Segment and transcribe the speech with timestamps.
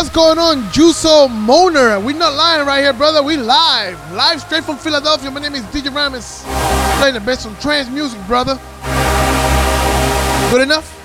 [0.00, 2.02] What's going on, Juso Moner?
[2.02, 3.22] we not lying right here, brother.
[3.22, 3.98] We live.
[4.14, 5.30] Live straight from Philadelphia.
[5.30, 6.42] My name is DJ Aramis.
[6.98, 8.58] Playing the best on trance music, brother.
[10.50, 10.99] Good enough?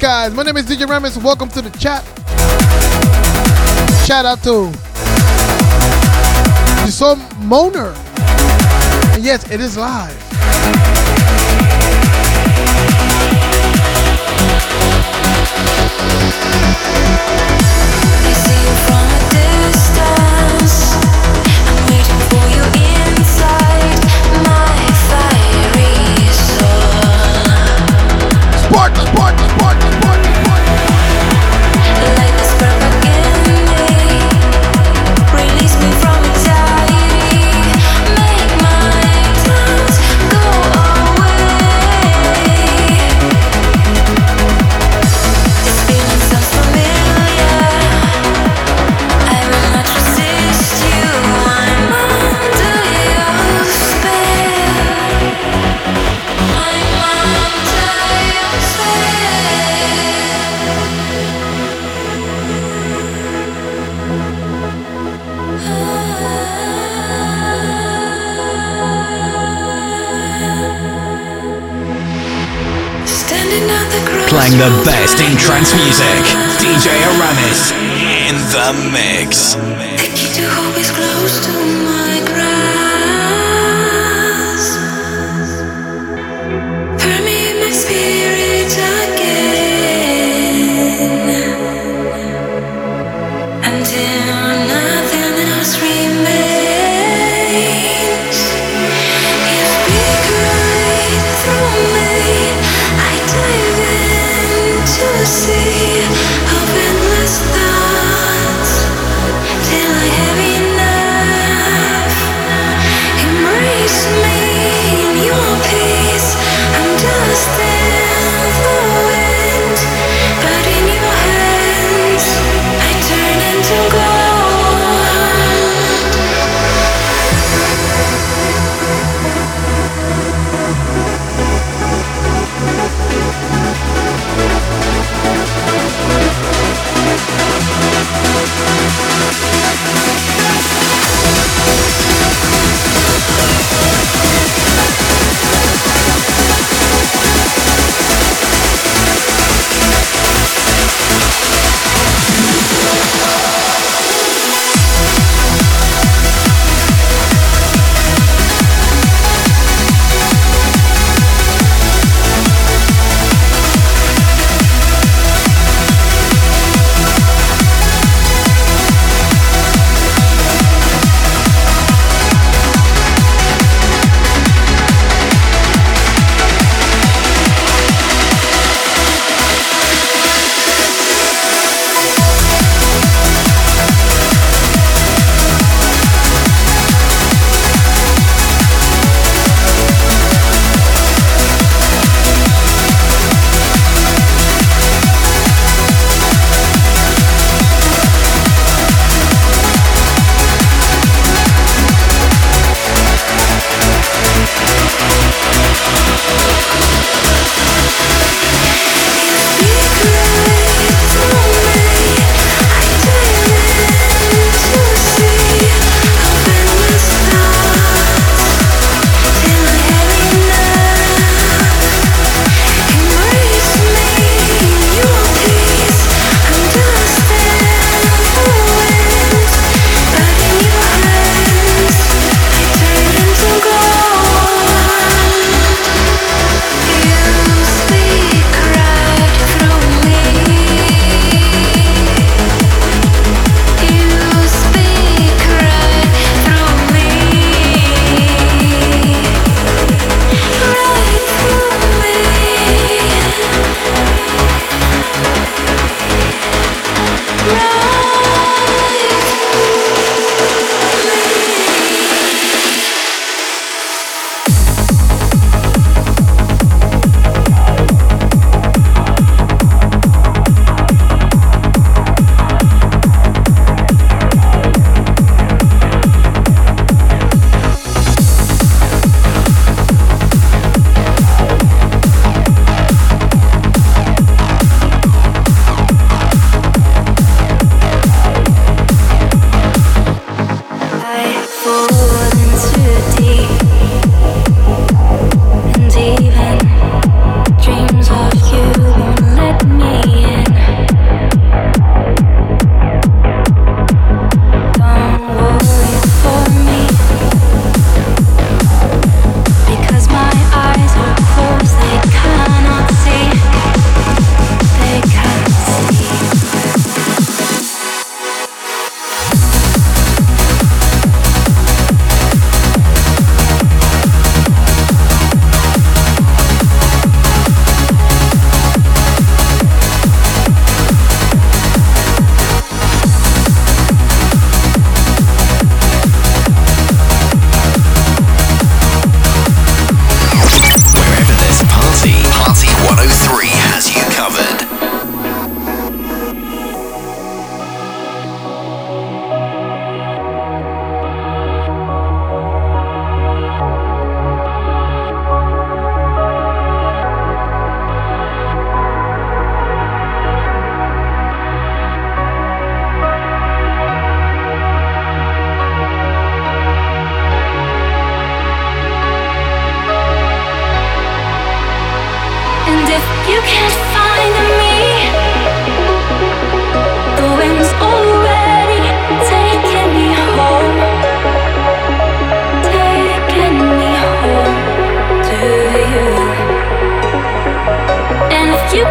[0.00, 0.32] guys.
[0.32, 1.18] My name is DJ Aramis.
[1.18, 2.02] Welcome to the chat.
[4.06, 4.72] Shout out to
[6.86, 7.92] Jason Moner.
[9.14, 10.29] And yes, it is live.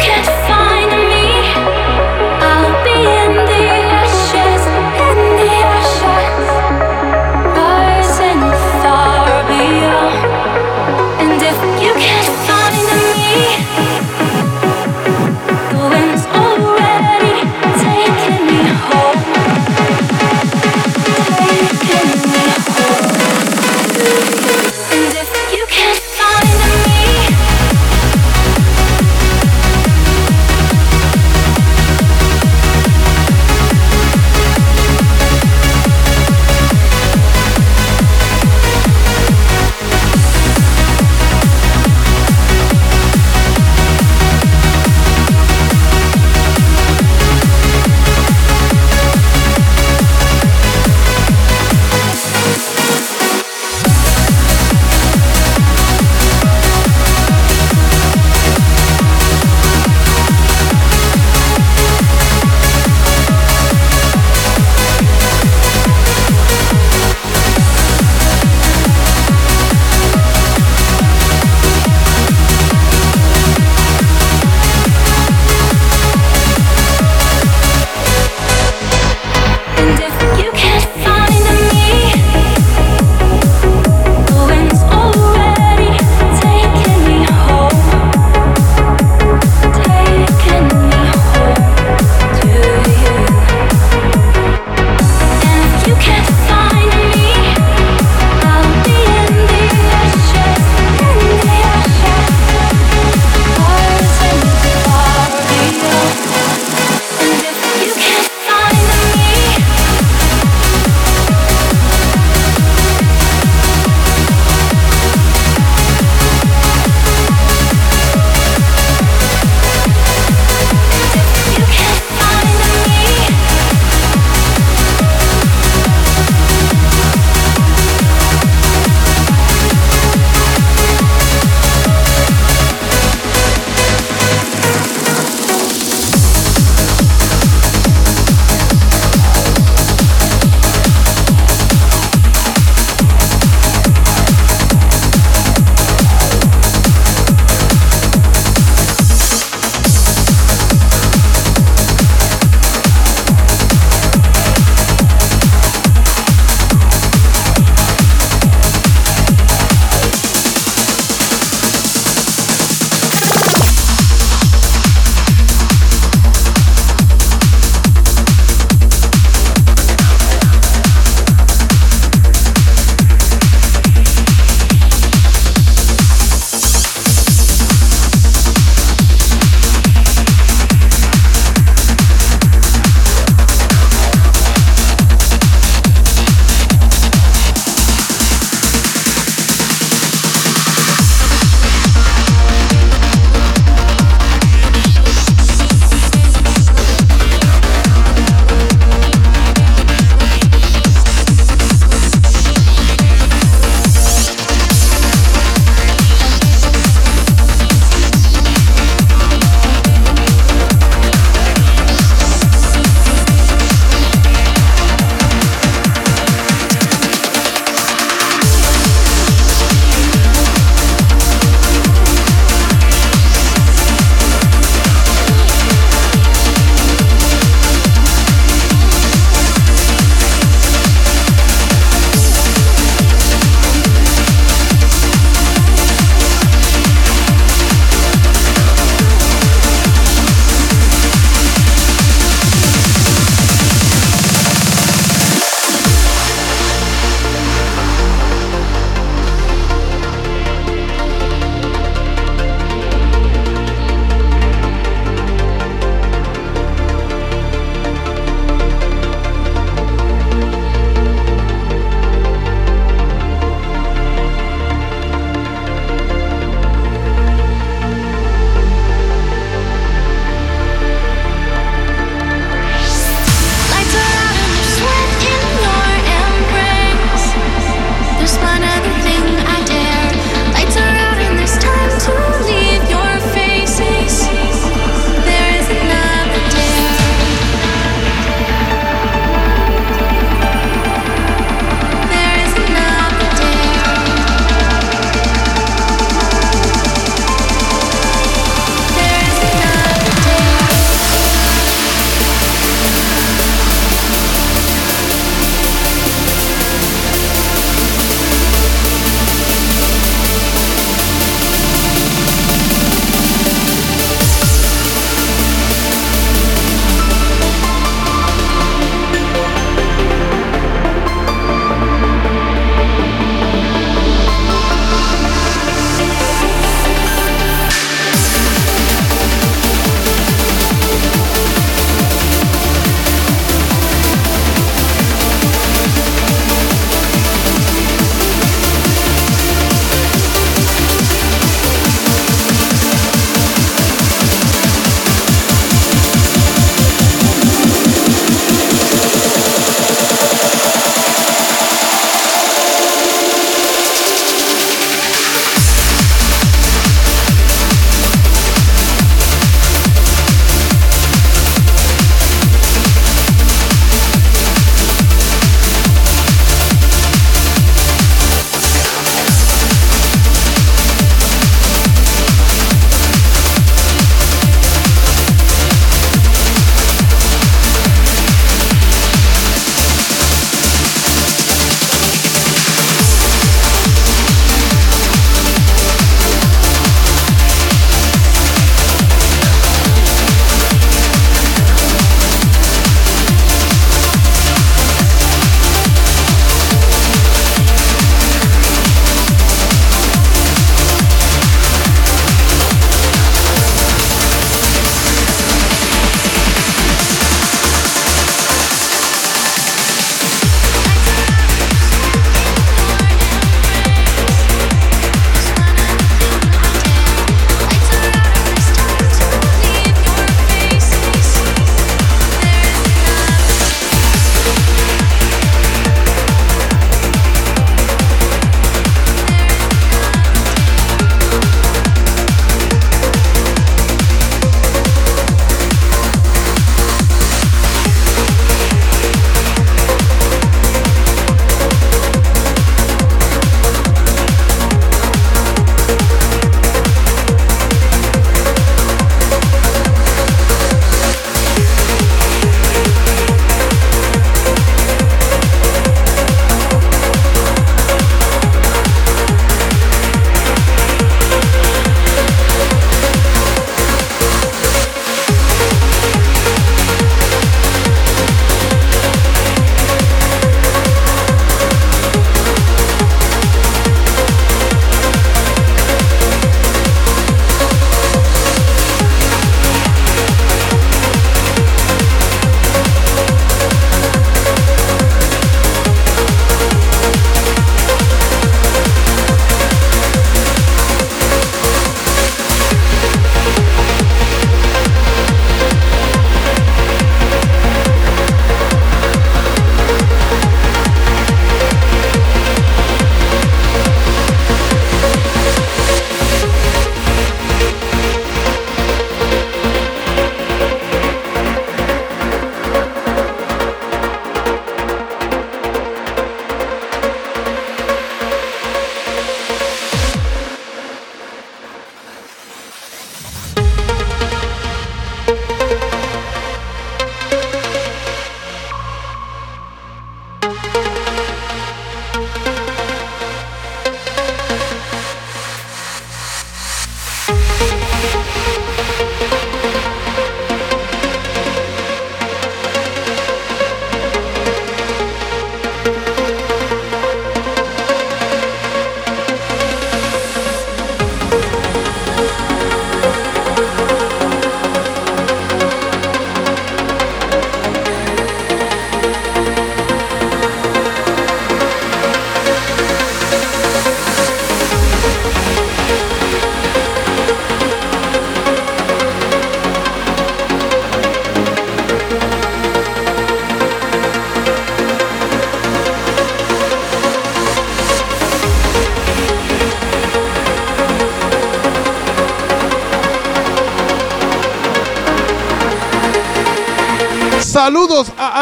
[0.00, 0.29] can't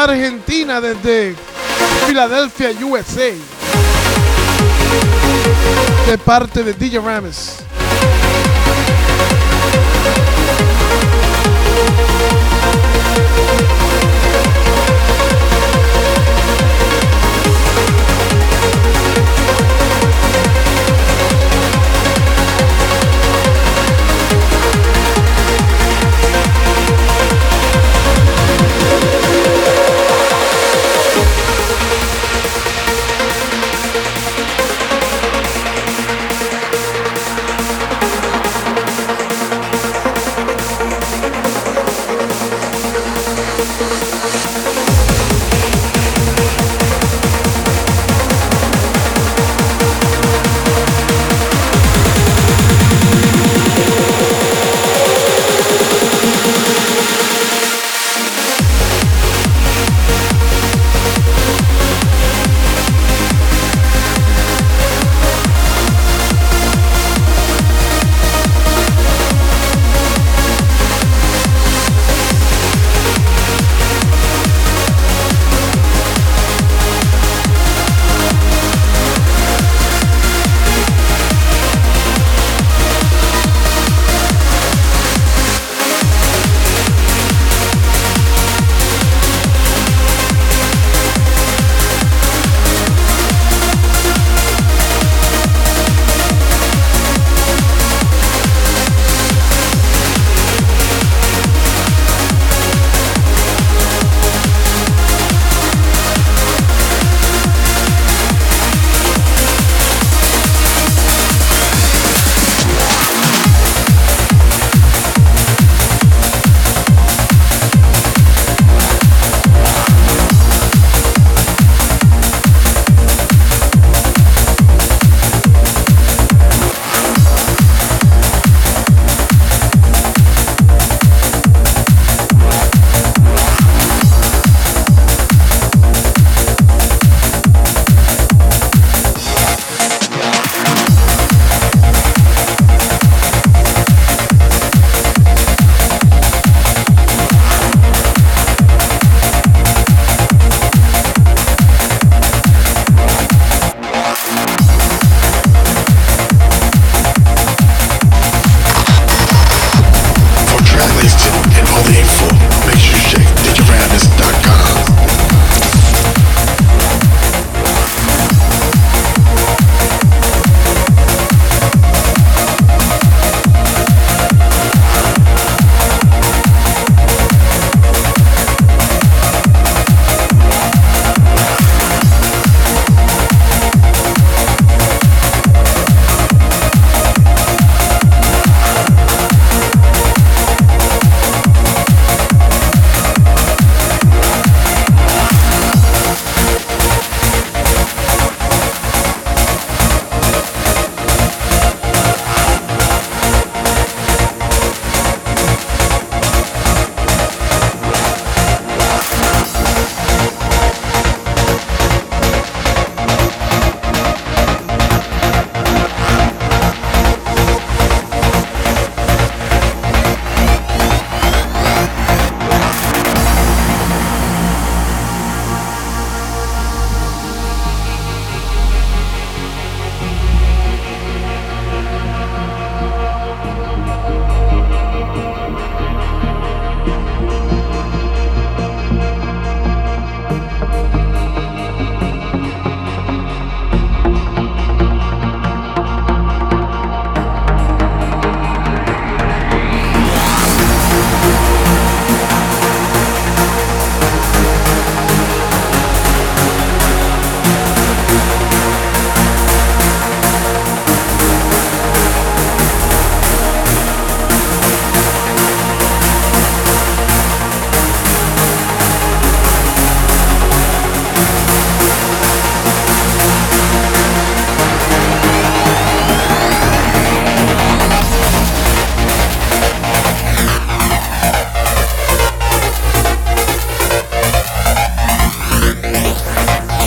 [0.09, 1.35] Argentina desde
[2.07, 3.31] Filadelfia, USA.
[6.07, 7.68] De parte de DJ Rames.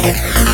[0.02, 0.51] Yeah.